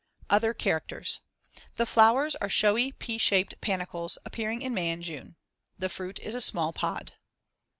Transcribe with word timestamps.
]Other 0.31 0.55
characters: 0.55 1.19
The 1.77 1.85
flowers 1.85 2.35
are 2.37 2.49
showy 2.49 2.91
pea 2.91 3.19
shaped 3.19 3.61
panicles 3.61 4.17
appearing 4.25 4.63
in 4.63 4.73
May 4.73 4.89
and 4.89 5.03
June. 5.03 5.35
The 5.77 5.89
fruit 5.89 6.17
is 6.21 6.33
a 6.33 6.41
small 6.41 6.73
pod. 6.73 7.13